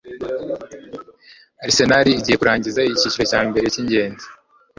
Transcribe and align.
Arsenal 1.65 2.05
igiye 2.09 2.35
kurangiza 2.37 2.81
icyiciro 2.89 3.23
cya 3.31 3.39
mbere 3.47 3.65
cyingenzi 3.73 4.25